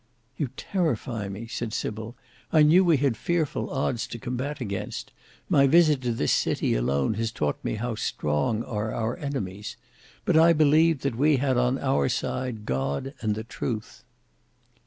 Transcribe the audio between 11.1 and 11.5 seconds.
we